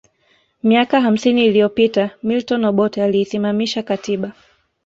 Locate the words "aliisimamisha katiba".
3.03-4.31